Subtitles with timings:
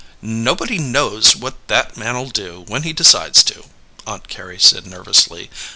[0.23, 3.65] "Nobody knows what that man'll do, when he decides to!"
[4.07, 5.51] Aunt Carrie said nervously.